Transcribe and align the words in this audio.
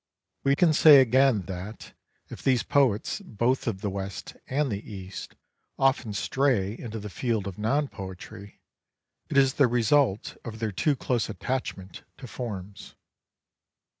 We 0.43 0.55
can 0.55 0.73
say 0.73 0.99
again 0.99 1.43
that, 1.43 1.93
if 2.27 2.41
these 2.41 2.63
poets 2.63 3.21
both 3.23 3.67
of 3.67 3.81
the 3.81 3.89
West 3.91 4.35
and 4.47 4.71
the 4.71 4.81
East 4.91 5.35
often 5.77 6.13
stray 6.13 6.75
into 6.75 6.97
the 6.97 7.07
field 7.07 7.45
of 7.45 7.59
non 7.59 7.87
poetry, 7.87 8.61
it 9.29 9.37
IS 9.37 9.53
the 9.53 9.67
result 9.67 10.37
of 10.43 10.57
their 10.57 10.71
too 10.71 10.95
close 10.95 11.29
attachment 11.29 12.01
to 12.17 12.25
forms. 12.25 12.95